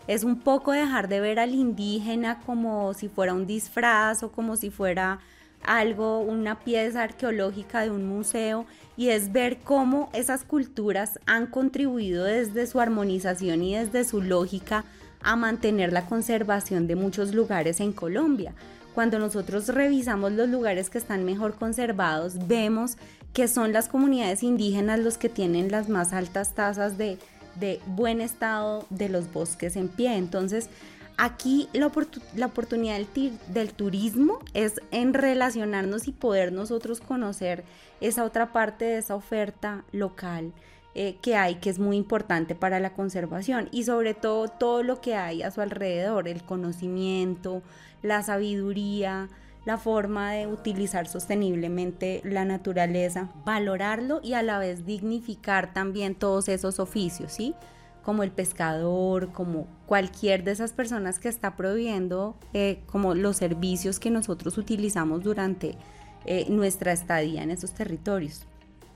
Es 0.10 0.24
un 0.24 0.40
poco 0.40 0.72
dejar 0.72 1.08
de 1.08 1.20
ver 1.20 1.38
al 1.38 1.54
indígena 1.54 2.40
como 2.44 2.96
si 2.96 3.10
fuera 3.10 3.36
un 3.36 3.46
disfraz 3.46 4.24
o 4.24 4.32
como 4.32 4.56
si 4.56 4.72
fuera 4.72 5.20
algo, 5.64 6.22
una 6.22 6.58
pieza 6.62 7.04
arqueológica 7.04 7.82
de 7.82 7.92
un 7.92 8.08
museo 8.08 8.66
y 8.98 9.10
es 9.10 9.32
ver 9.32 9.60
cómo 9.60 10.10
esas 10.14 10.44
culturas 10.44 11.20
han 11.28 11.46
contribuido 11.46 12.24
desde 12.24 12.66
su 12.66 12.80
armonización 12.80 13.62
y 13.62 13.76
desde 13.76 14.04
su 14.04 14.24
lógica 14.24 14.84
a 15.22 15.36
mantener 15.36 15.94
la 15.94 16.08
conservación 16.08 16.88
de 16.88 16.96
muchos 16.96 17.36
lugares 17.36 17.80
en 17.80 17.94
Colombia. 17.94 18.56
Cuando 18.96 19.20
nosotros 19.20 19.68
revisamos 19.68 20.32
los 20.32 20.50
lugares 20.50 20.90
que 20.90 20.98
están 20.98 21.24
mejor 21.24 21.54
conservados, 21.54 22.48
vemos 22.48 22.98
que 23.32 23.48
son 23.48 23.74
las 23.74 23.88
comunidades 23.88 24.42
indígenas 24.42 25.02
los 25.02 25.20
que 25.20 25.30
tienen 25.30 25.70
las 25.70 25.88
más 25.88 26.14
altas 26.14 26.56
tasas 26.56 26.98
de 26.98 27.20
de 27.60 27.82
buen 27.86 28.22
estado 28.22 28.86
de 28.90 29.10
los 29.10 29.32
bosques 29.32 29.76
en 29.76 29.88
pie. 29.88 30.16
Entonces, 30.16 30.70
aquí 31.18 31.68
la, 31.74 31.88
oportunidad 31.88 33.00
del, 33.48 33.74
turismo 33.74 34.40
es 34.54 34.82
en 34.92 35.14
relacionarnos 35.14 36.08
y 36.08 36.12
poder 36.12 36.54
nosotros 36.54 37.02
conocer 37.02 37.64
esa 38.00 38.24
otra 38.24 38.54
parte 38.54 38.86
de 38.86 38.98
esa 39.00 39.16
oferta 39.16 39.84
local. 39.92 40.54
Eh, 40.96 41.18
que 41.22 41.36
hay 41.36 41.56
que 41.56 41.70
es 41.70 41.78
muy 41.78 41.98
importante 41.98 42.56
para 42.56 42.80
la 42.80 42.94
conservación 42.94 43.70
y 43.72 43.84
sobre 43.84 44.16
todo 44.16 44.48
todo 44.48 44.82
lo 44.82 45.00
que 45.02 45.14
hay 45.14 45.44
a 45.44 45.52
su 45.52 45.62
alrededor, 45.62 46.28
el 46.28 46.42
conocimiento, 46.42 47.62
la 48.02 48.24
sabiduría, 48.24 49.30
la 49.70 49.78
forma 49.78 50.32
de 50.32 50.48
utilizar 50.48 51.08
sosteniblemente 51.08 52.22
la 52.24 52.44
naturaleza, 52.44 53.30
valorarlo 53.46 54.20
y 54.24 54.34
a 54.34 54.42
la 54.42 54.58
vez 54.58 54.84
dignificar 54.84 55.74
también 55.76 56.16
todos 56.16 56.50
esos 56.50 56.80
oficios, 56.80 57.32
¿sí? 57.32 57.54
Como 58.02 58.24
el 58.24 58.32
pescador, 58.32 59.32
como 59.32 59.68
cualquier 59.86 60.44
de 60.44 60.54
esas 60.54 60.74
personas 60.74 61.20
que 61.20 61.30
está 61.30 61.56
proveyendo 61.56 62.36
eh, 62.54 62.82
como 62.88 63.14
los 63.14 63.38
servicios 63.38 64.00
que 64.00 64.10
nosotros 64.10 64.58
utilizamos 64.58 65.22
durante 65.22 65.78
eh, 66.26 66.48
nuestra 66.50 66.92
estadía 66.92 67.44
en 67.44 67.52
esos 67.52 67.72
territorios. 67.76 68.48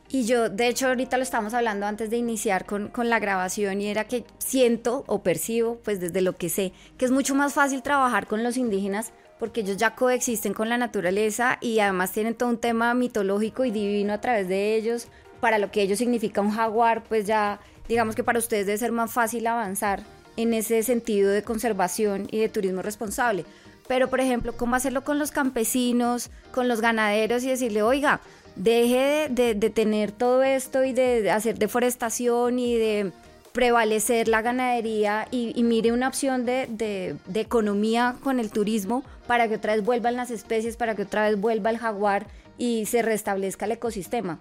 Y 0.10 0.25
yo, 0.25 0.50
de 0.50 0.70
hecho, 0.70 0.88
ahorita 0.88 1.18
lo 1.18 1.24
estamos 1.24 1.53
hablando 1.53 1.86
antes 1.86 2.10
de 2.10 2.18
iniciar 2.18 2.65
con, 2.65 2.88
con, 2.88 3.10
la 3.12 3.20
grabación 3.20 3.80
y 3.80 3.88
era 3.88 4.06
que 4.06 4.25
siento 4.39 5.03
o 5.06 5.22
percibo, 5.22 5.77
pues 5.84 6.00
desde 6.00 6.22
lo 6.22 6.36
que 6.36 6.50
sé, 6.50 6.74
que 6.98 7.06
es 7.06 7.12
mucho 7.12 7.36
más 7.36 7.53
fácil 7.53 7.84
trabajar 7.84 8.25
con 8.25 8.44
los 8.44 8.58
indígenas 8.58 9.13
porque 9.44 9.60
ellos 9.60 9.76
ya 9.76 9.94
coexisten 9.94 10.54
con 10.54 10.70
la 10.70 10.78
naturaleza 10.78 11.58
y 11.60 11.80
además 11.80 12.14
tienen 12.14 12.34
todo 12.34 12.48
un 12.48 12.58
tema 12.58 12.94
mitológico 12.94 13.66
y 13.66 13.72
divino 13.72 14.14
a 14.14 14.22
través 14.22 14.48
de 14.48 14.74
ellos. 14.78 15.08
Para 15.42 15.58
lo 15.58 15.70
que 15.70 15.82
ellos 15.82 15.98
significa 15.98 16.40
un 16.40 16.52
jaguar, 16.52 17.04
pues 17.04 17.28
ya 17.28 17.60
digamos 17.90 18.16
que 18.16 18.24
para 18.24 18.40
ustedes 18.40 18.68
debe 18.68 18.78
ser 18.78 18.94
más 18.94 19.12
fácil 19.12 19.46
avanzar 19.46 20.02
en 20.38 20.54
ese 20.54 20.82
sentido 20.82 21.30
de 21.30 21.44
conservación 21.44 22.30
y 22.32 22.40
de 22.40 22.48
turismo 22.48 22.84
responsable. 22.84 23.44
Pero, 23.86 24.10
por 24.10 24.22
ejemplo, 24.22 24.56
¿cómo 24.56 24.78
hacerlo 24.78 25.04
con 25.04 25.20
los 25.20 25.32
campesinos, 25.32 26.30
con 26.54 26.70
los 26.70 26.80
ganaderos 26.80 27.44
y 27.44 27.50
decirle, 27.50 27.84
oiga, 27.84 28.22
deje 28.56 29.28
de, 29.30 29.56
tener 29.72 30.14
todo 30.14 30.42
esto 30.44 30.86
y 30.86 30.94
de 30.94 31.30
hacer 31.32 31.60
deforestación 31.60 32.60
y 32.60 32.78
de 32.78 33.12
prevalecer 33.53 34.27
la 34.27 34.41
ganadería 34.41 35.27
y, 35.31 35.63
mire 35.63 35.91
una 35.91 36.07
opción 36.07 36.45
de, 36.45 37.15
economía 37.33 38.15
con 38.22 38.39
el 38.39 38.50
turismo 38.50 39.03
para 39.27 39.48
que 39.48 39.55
otra 39.55 39.75
vez 39.75 39.86
vuelvan 39.86 40.15
las 40.15 40.31
especies, 40.31 40.75
para 40.75 40.95
que 40.95 41.03
otra 41.03 41.29
vez 41.29 41.39
vuelva 41.39 41.69
el 41.69 41.77
jaguar 41.77 42.25
y 42.57 42.86
se 42.88 43.01
restablezca 43.01 43.65
el 43.65 43.74
ecosistema. 43.74 44.39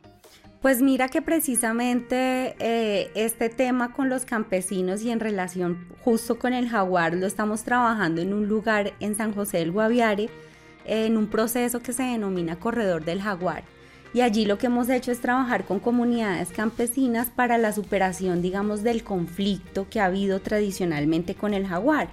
Pues 0.63 0.81
mira 0.81 1.09
que 1.09 1.21
precisamente 1.23 2.55
eh, 2.61 3.11
este 3.15 3.49
tema 3.49 3.93
con 3.93 4.09
los 4.09 4.25
campesinos 4.25 5.03
y 5.03 5.11
en 5.11 5.21
relación 5.21 5.89
justo 6.05 6.39
con 6.39 6.53
el 6.53 6.69
jaguar 6.69 7.15
lo 7.15 7.27
estamos 7.27 7.65
trabajando 7.65 8.23
en 8.23 8.33
un 8.33 8.47
lugar 8.49 8.93
en 9.01 9.17
San 9.17 9.35
José 9.35 9.59
del 9.59 9.73
Guaviare, 9.73 10.31
en 10.85 11.17
un 11.17 11.27
proceso 11.27 11.81
que 11.81 11.93
se 11.93 12.05
denomina 12.05 12.59
Corredor 12.59 13.05
del 13.05 13.21
Jaguar. 13.21 13.65
Y 14.15 14.21
allí 14.21 14.45
lo 14.45 14.59
que 14.59 14.67
hemos 14.67 14.89
hecho 14.91 15.11
es 15.11 15.21
trabajar 15.21 15.65
con 15.65 15.81
comunidades 15.81 16.51
campesinas 16.51 17.29
para 17.29 17.57
la 17.57 17.73
superación, 17.73 18.43
digamos, 18.43 18.83
del 18.83 19.03
conflicto 19.03 19.87
que 19.89 20.01
ha 20.01 20.07
habido 20.07 20.41
tradicionalmente 20.41 21.35
con 21.35 21.55
el 21.55 21.67
jaguar. 21.67 22.11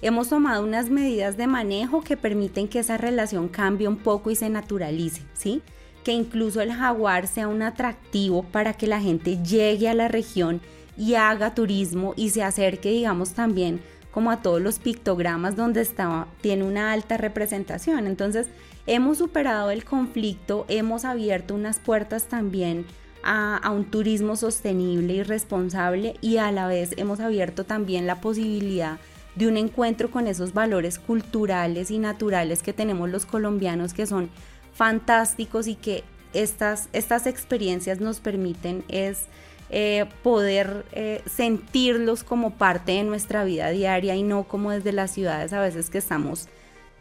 Hemos 0.00 0.30
tomado 0.30 0.64
unas 0.64 0.88
medidas 0.88 1.36
de 1.36 1.46
manejo 1.46 2.02
que 2.02 2.16
permiten 2.16 2.68
que 2.68 2.78
esa 2.78 2.96
relación 2.96 3.48
cambie 3.48 3.86
un 3.86 3.98
poco 3.98 4.30
y 4.30 4.36
se 4.36 4.48
naturalice, 4.48 5.22
¿sí? 5.34 5.62
Que 6.04 6.12
incluso 6.12 6.60
el 6.60 6.72
jaguar 6.72 7.26
sea 7.26 7.48
un 7.48 7.62
atractivo 7.62 8.42
para 8.42 8.72
que 8.72 8.86
la 8.86 9.00
gente 9.00 9.42
llegue 9.42 9.88
a 9.88 9.94
la 9.94 10.08
región 10.08 10.60
y 10.96 11.14
haga 11.14 11.54
turismo 11.54 12.14
y 12.16 12.30
se 12.30 12.42
acerque, 12.42 12.90
digamos, 12.90 13.34
también 13.34 13.80
como 14.10 14.30
a 14.30 14.42
todos 14.42 14.60
los 14.60 14.78
pictogramas 14.78 15.56
donde 15.56 15.80
estaba, 15.80 16.28
tiene 16.40 16.64
una 16.64 16.92
alta 16.92 17.16
representación. 17.16 18.06
Entonces, 18.06 18.48
hemos 18.86 19.18
superado 19.18 19.70
el 19.70 19.84
conflicto, 19.84 20.64
hemos 20.68 21.04
abierto 21.04 21.54
unas 21.54 21.78
puertas 21.78 22.24
también 22.24 22.86
a, 23.22 23.70
un 23.70 23.84
turismo 23.84 24.36
sostenible 24.36 25.14
y 25.14 25.22
responsable 25.22 26.16
y 26.20 26.38
a 26.38 26.50
la 26.50 26.66
vez 26.66 26.90
hemos 26.96 27.20
abierto 27.20 27.64
también 27.64 28.06
la 28.06 28.20
posibilidad 28.20 28.98
de 29.36 29.46
un 29.46 29.56
encuentro 29.56 30.10
con 30.10 30.26
esos 30.26 30.52
valores 30.52 30.98
culturales 30.98 31.90
y 31.90 31.98
naturales 31.98 32.62
que 32.62 32.72
tenemos 32.72 33.08
los 33.10 33.24
colombianos 33.24 33.94
que 33.94 34.06
son 34.06 34.28
fantásticos 34.74 35.68
y 35.68 35.76
que 35.76 36.04
estas, 36.32 36.88
estas 36.92 37.26
experiencias 37.26 38.00
nos 38.00 38.20
permiten 38.20 38.84
es 38.88 39.26
eh, 39.70 40.06
poder 40.22 40.84
eh, 40.92 41.22
sentirlos 41.26 42.24
como 42.24 42.50
parte 42.50 42.92
de 42.92 43.04
nuestra 43.04 43.44
vida 43.44 43.70
diaria 43.70 44.16
y 44.16 44.22
no 44.22 44.44
como 44.44 44.70
desde 44.72 44.92
las 44.92 45.12
ciudades 45.12 45.52
a 45.52 45.60
veces 45.60 45.88
que 45.88 45.98
estamos 45.98 46.48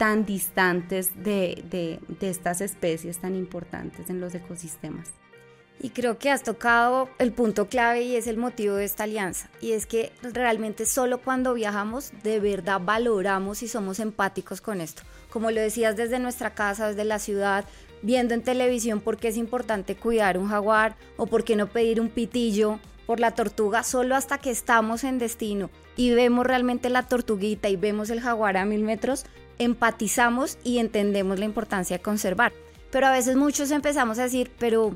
tan 0.01 0.25
distantes 0.25 1.11
de, 1.23 1.99
estas 2.21 2.59
especies 2.61 3.19
tan 3.19 3.35
importantes 3.35 4.09
en 4.09 4.19
los 4.19 4.33
ecosistemas. 4.33 5.09
Y 5.79 5.91
creo 5.91 6.17
que 6.17 6.31
has 6.31 6.41
tocado 6.41 7.07
el 7.19 7.33
punto 7.33 7.67
clave 7.67 8.01
y 8.01 8.15
es 8.15 8.25
el 8.25 8.37
motivo 8.37 8.73
de 8.73 8.85
esta 8.85 9.03
alianza. 9.03 9.51
Y 9.61 9.73
es 9.73 9.85
que 9.85 10.11
realmente 10.23 10.87
solo 10.87 11.21
cuando 11.21 11.53
viajamos 11.53 12.13
de 12.23 12.39
verdad 12.39 12.81
valoramos 12.83 13.61
y 13.61 13.67
somos 13.67 13.99
empáticos 13.99 14.59
con 14.59 14.81
esto. 14.81 15.03
Como 15.29 15.51
lo 15.51 15.61
decías 15.61 15.95
desde 15.95 16.17
nuestra 16.17 16.55
casa, 16.55 16.87
desde 16.87 17.05
la 17.05 17.19
ciudad, 17.19 17.65
viendo 18.01 18.33
en 18.33 18.41
televisión 18.41 19.01
por 19.01 19.17
qué 19.17 19.27
es 19.27 19.37
importante 19.37 19.95
cuidar 19.95 20.39
un 20.39 20.49
jaguar 20.49 20.95
o 21.15 21.27
por 21.27 21.43
qué 21.43 21.55
no 21.55 21.67
pedir 21.67 22.01
un 22.01 22.09
pitillo 22.09 22.79
por 23.05 23.19
la 23.19 23.35
tortuga 23.35 23.83
solo 23.83 24.15
hasta 24.15 24.39
que 24.39 24.49
estamos 24.49 25.03
en 25.03 25.19
destino 25.19 25.69
y 25.95 26.11
vemos 26.11 26.45
realmente 26.45 26.89
la 26.89 27.03
tortuguita 27.03 27.69
y 27.69 27.75
vemos 27.75 28.09
el 28.09 28.21
jaguar 28.21 28.57
a 28.57 28.65
mil 28.65 28.83
metros, 28.83 29.25
empatizamos 29.63 30.57
y 30.63 30.79
entendemos 30.79 31.39
la 31.39 31.45
importancia 31.45 31.97
de 31.97 32.03
conservar. 32.03 32.51
Pero 32.91 33.07
a 33.07 33.11
veces 33.11 33.35
muchos 33.35 33.71
empezamos 33.71 34.19
a 34.19 34.23
decir, 34.23 34.51
pero 34.59 34.95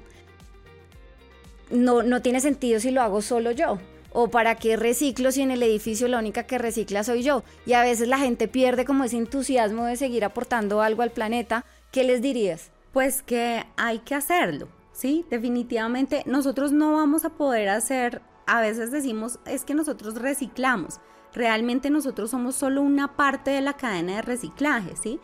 no, 1.70 2.04
no 2.04 2.22
tiene 2.22 2.42
sentido 2.42 2.80
si 2.80 2.92
lo 2.92 3.02
hago 3.02 3.22
solo 3.22 3.52
yo. 3.52 3.78
O 4.12 4.30
para 4.30 4.56
qué 4.56 4.78
reciclo 4.78 5.32
si 5.32 5.42
en 5.42 5.52
el 5.52 5.62
edificio 5.62 6.08
la 6.08 6.20
única 6.20 6.44
que 6.44 6.58
recicla 6.58 7.04
soy 7.04 7.22
yo. 7.22 7.44
Y 7.66 7.74
a 7.74 7.84
veces 7.84 8.08
la 8.08 8.18
gente 8.18 8.48
pierde 8.48 8.86
como 8.86 9.04
ese 9.04 9.18
entusiasmo 9.18 9.86
de 9.86 9.98
seguir 9.98 10.24
aportando 10.24 10.82
algo 10.82 11.02
al 11.02 11.12
planeta. 11.12 11.66
¿Qué 11.92 12.04
les 12.04 12.22
dirías? 12.22 12.72
Pues 12.92 13.22
que 13.22 13.66
hay 13.76 14.00
que 14.00 14.16
hacerlo, 14.16 14.70
¿sí? 14.94 15.26
Definitivamente 15.30 16.24
nosotros 16.26 16.72
no 16.72 16.94
vamos 16.94 17.26
a 17.26 17.32
poder 17.32 17.68
hacer, 17.68 18.22
a 18.48 18.62
veces 18.62 18.92
decimos, 18.92 19.40
es 19.46 19.66
que 19.66 19.74
nosotros 19.74 20.16
reciclamos 20.16 21.02
realmente 21.36 21.90
nosotros 21.90 22.32
somos 22.32 22.56
solo 22.56 22.82
una 22.82 23.16
parte 23.16 23.52
de 23.52 23.62
la 23.62 23.74
cadena 23.74 24.16
de 24.16 24.22
reciclaje, 24.22 24.96
¿sí? 24.96 25.20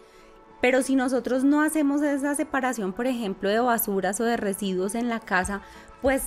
Pero 0.61 0.83
si 0.83 0.95
nosotros 0.95 1.43
no 1.43 1.61
hacemos 1.61 2.03
esa 2.03 2.35
separación, 2.35 2.93
por 2.93 3.07
ejemplo, 3.07 3.49
de 3.49 3.59
basuras 3.59 4.19
o 4.21 4.25
de 4.25 4.37
residuos 4.37 4.93
en 4.93 5.09
la 5.09 5.19
casa, 5.19 5.61
pues 6.01 6.23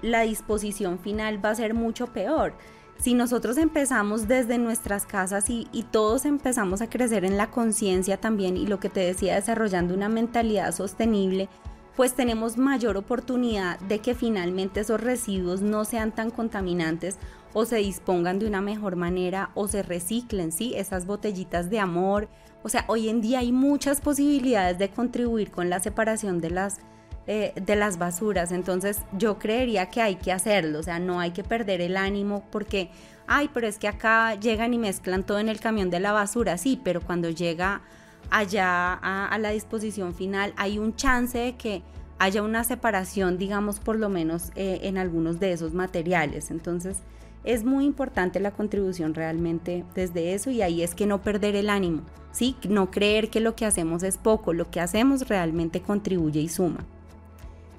la 0.00 0.22
disposición 0.22 0.98
final 0.98 1.44
va 1.44 1.50
a 1.50 1.54
ser 1.54 1.74
mucho 1.74 2.06
peor. 2.06 2.54
Si 2.96 3.12
nosotros 3.12 3.58
empezamos 3.58 4.28
desde 4.28 4.56
nuestras 4.56 5.04
casas 5.04 5.50
y, 5.50 5.68
y 5.72 5.82
todos 5.82 6.24
empezamos 6.24 6.80
a 6.80 6.88
crecer 6.88 7.24
en 7.24 7.36
la 7.36 7.50
conciencia 7.50 8.18
también 8.18 8.56
y 8.56 8.66
lo 8.66 8.78
que 8.78 8.88
te 8.88 9.00
decía, 9.00 9.34
desarrollando 9.34 9.94
una 9.94 10.08
mentalidad 10.08 10.72
sostenible, 10.72 11.48
pues 11.96 12.14
tenemos 12.14 12.56
mayor 12.56 12.96
oportunidad 12.96 13.78
de 13.80 13.98
que 13.98 14.14
finalmente 14.14 14.80
esos 14.80 15.00
residuos 15.00 15.60
no 15.60 15.84
sean 15.84 16.12
tan 16.12 16.30
contaminantes 16.30 17.18
o 17.54 17.64
se 17.64 17.76
dispongan 17.76 18.38
de 18.38 18.46
una 18.46 18.60
mejor 18.60 18.96
manera 18.96 19.50
o 19.54 19.68
se 19.68 19.82
reciclen, 19.82 20.52
¿sí? 20.52 20.74
Esas 20.76 21.06
botellitas 21.06 21.70
de 21.70 21.78
amor. 21.78 22.28
O 22.62 22.68
sea, 22.68 22.84
hoy 22.88 23.08
en 23.08 23.20
día 23.20 23.38
hay 23.38 23.52
muchas 23.52 24.00
posibilidades 24.00 24.78
de 24.78 24.90
contribuir 24.90 25.50
con 25.50 25.70
la 25.70 25.78
separación 25.78 26.40
de 26.40 26.50
las, 26.50 26.78
eh, 27.26 27.52
de 27.54 27.76
las 27.76 27.96
basuras. 27.96 28.50
Entonces 28.50 28.98
yo 29.16 29.38
creería 29.38 29.88
que 29.88 30.02
hay 30.02 30.16
que 30.16 30.32
hacerlo, 30.32 30.80
o 30.80 30.82
sea, 30.82 30.98
no 30.98 31.20
hay 31.20 31.30
que 31.30 31.44
perder 31.44 31.80
el 31.80 31.96
ánimo 31.96 32.44
porque, 32.50 32.90
ay, 33.28 33.48
pero 33.54 33.68
es 33.68 33.78
que 33.78 33.86
acá 33.88 34.34
llegan 34.34 34.74
y 34.74 34.78
mezclan 34.78 35.24
todo 35.24 35.38
en 35.38 35.48
el 35.48 35.60
camión 35.60 35.90
de 35.90 36.00
la 36.00 36.12
basura, 36.12 36.58
sí, 36.58 36.80
pero 36.82 37.00
cuando 37.00 37.30
llega 37.30 37.82
allá 38.30 38.94
a, 38.94 39.38
la 39.38 39.50
disposición 39.50 40.14
final 40.14 40.54
hay 40.56 40.78
un 40.78 40.96
chance 40.96 41.38
de 41.38 41.56
que 41.56 41.82
haya 42.18 42.42
una 42.42 42.64
separación, 42.64 43.38
digamos, 43.38 43.78
por 43.78 43.96
lo 43.96 44.08
menos 44.08 44.50
eh, 44.56 44.80
en 44.82 44.98
algunos 44.98 45.38
de 45.38 45.52
esos 45.52 45.74
materiales. 45.74 46.50
Entonces, 46.50 47.02
es 47.44 47.64
muy 47.64 47.84
importante 47.84 48.40
la 48.40 48.50
contribución 48.50 49.14
realmente 49.14 49.84
desde 49.94 50.34
eso 50.34 50.50
y 50.50 50.62
ahí 50.62 50.82
es 50.82 50.94
que 50.94 51.06
no 51.06 51.22
perder 51.22 51.56
el 51.56 51.70
ánimo, 51.70 52.02
¿sí? 52.32 52.56
No 52.68 52.90
creer 52.90 53.30
que 53.30 53.40
lo 53.40 53.54
que 53.54 53.66
hacemos 53.66 54.02
es 54.02 54.18
poco, 54.18 54.52
lo 54.52 54.70
que 54.70 54.80
hacemos 54.80 55.28
realmente 55.28 55.80
contribuye 55.80 56.40
y 56.40 56.48
suma. 56.48 56.84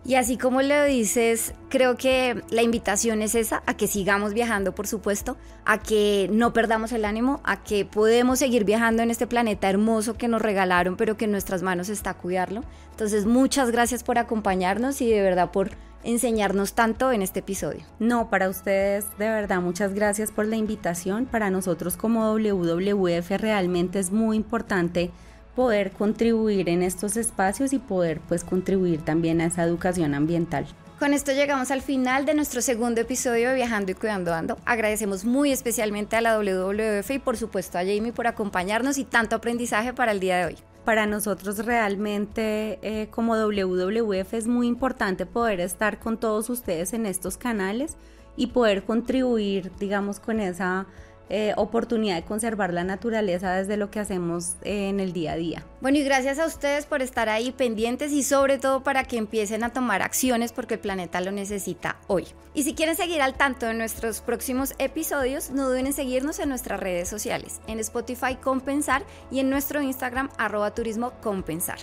Y 0.08 0.16
así 0.16 0.38
como 0.38 0.62
lo 0.62 0.84
dices, 0.84 1.56
creo 1.68 1.98
que 1.98 2.44
la 2.52 2.62
invitación 2.62 3.24
es 3.24 3.34
esa, 3.34 3.64
a 3.66 3.76
que 3.76 3.88
sigamos 3.88 4.36
viajando, 4.36 4.76
por 4.76 4.86
supuesto, 4.86 5.36
a 5.66 5.80
que 5.80 6.30
no 6.32 6.54
perdamos 6.54 6.92
el 6.92 7.06
ánimo, 7.06 7.42
a 7.44 7.64
que 7.64 7.86
podemos 7.86 8.38
seguir 8.38 8.66
viajando 8.66 9.02
en 9.02 9.10
este 9.10 9.26
planeta 9.26 9.68
hermoso 9.68 10.16
que 10.16 10.28
nos 10.28 10.44
regalaron, 10.44 10.96
pero 10.96 11.18
que 11.18 11.26
en 11.26 11.32
nuestras 11.32 11.64
manos 11.64 11.90
está 11.90 12.14
cuidarlo. 12.14 12.62
Entonces, 12.92 13.26
muchas 13.26 13.72
gracias 13.72 14.04
por 14.04 14.20
acompañarnos 14.20 15.02
y 15.02 15.10
de 15.10 15.24
verdad 15.24 15.50
por 15.50 15.72
enseñarnos 16.06 16.74
tanto 16.74 17.12
en 17.12 17.22
este 17.22 17.40
episodio. 17.40 17.82
No, 18.00 18.30
para 18.30 18.48
ustedes 18.50 19.06
de 19.18 19.28
verdad 19.28 19.60
muchas 19.60 19.94
gracias 19.94 20.32
por 20.32 20.46
la 20.46 20.56
invitación. 20.56 21.26
Para 21.26 21.50
nosotros 21.50 21.98
como 21.98 22.32
WWF 22.34 23.30
realmente 23.32 24.00
es 24.00 24.12
muy 24.12 24.38
importante 24.38 25.12
poder 25.56 25.92
contribuir 25.92 26.70
en 26.70 26.84
estos 26.84 27.18
espacios 27.18 27.74
y 27.74 27.80
poder 27.80 28.22
pues 28.28 28.44
contribuir 28.44 29.02
también 29.02 29.42
a 29.42 29.46
esa 29.46 29.64
educación 29.64 30.14
ambiental. 30.14 30.68
Con 31.00 31.14
esto 31.14 31.34
llegamos 31.34 31.72
al 31.72 31.82
final 31.82 32.26
de 32.26 32.36
nuestro 32.36 32.62
segundo 32.62 33.02
episodio 33.02 33.50
de 33.50 33.56
Viajando 33.56 33.92
y 33.92 33.96
Cuidando 33.96 34.34
Ando. 34.34 34.58
Agradecemos 34.66 35.26
muy 35.26 35.52
especialmente 35.52 36.16
a 36.16 36.22
la 36.22 36.38
WWF 36.38 37.12
y 37.12 37.20
por 37.20 37.36
supuesto 37.36 37.78
a 37.78 37.82
Jamie 37.82 38.14
por 38.14 38.28
acompañarnos 38.28 38.98
y 38.98 39.04
tanto 39.04 39.36
aprendizaje 39.36 39.92
para 39.92 40.14
el 40.14 40.22
día 40.22 40.38
de 40.38 40.46
hoy. 40.46 40.58
Para 40.86 41.08
nosotros 41.08 41.66
realmente 41.66 42.80
eh, 42.82 43.08
como 43.10 43.36
WWF 43.36 44.34
es 44.34 44.48
muy 44.48 44.68
importante 44.68 45.26
poder 45.26 45.60
estar 45.60 46.00
con 46.00 46.18
todos 46.18 46.50
ustedes 46.50 46.94
en 46.94 47.06
estos 47.06 47.38
canales 47.38 47.98
y 48.38 48.48
poder 48.48 48.84
contribuir, 48.84 49.72
digamos, 49.80 50.20
con 50.20 50.40
esa 50.40 50.86
eh, 51.30 51.54
oportunidad 51.58 52.16
de 52.16 52.24
conservar 52.24 52.74
la 52.74 52.84
naturaleza 52.84 53.54
desde 53.54 53.78
lo 53.78 53.90
que 53.90 54.00
hacemos 54.00 54.56
en 54.64 55.00
el 55.00 55.14
día 55.14 55.34
a 55.34 55.36
día. 55.36 55.64
Bueno, 55.82 55.98
y 55.98 56.04
gracias 56.04 56.40
a 56.40 56.46
ustedes 56.46 56.86
por 56.86 57.02
estar 57.02 57.30
ahí 57.30 57.52
pendientes 57.52 58.12
y 58.12 58.24
sobre 58.24 58.60
todo 58.60 58.84
para 58.84 59.04
que 59.04 59.18
empiecen 59.18 59.64
a 59.64 59.72
tomar 59.72 60.02
acciones 60.02 60.52
porque 60.52 60.76
el 60.76 60.80
planeta 60.80 61.22
lo 61.22 61.32
necesita 61.32 61.98
hoy. 62.08 62.28
Y 62.54 62.64
si 62.64 62.76
quieren 62.76 62.96
seguir 62.96 63.22
al 63.22 63.34
tanto 63.34 63.66
de 63.66 63.74
nuestros 63.74 64.22
próximos 64.22 64.76
episodios, 64.78 65.50
no 65.50 65.68
duden 65.68 65.88
en 65.88 65.94
seguirnos 65.94 66.40
en 66.40 66.50
nuestras 66.50 66.80
redes 66.80 67.10
sociales, 67.10 67.60
en 67.68 67.80
Spotify 67.80 68.36
Compensar 68.36 69.04
y 69.32 69.40
en 69.40 69.50
nuestro 69.50 69.82
Instagram 69.82 70.30
arroba 70.38 70.74
turismo 70.74 71.12
compensar. 71.22 71.80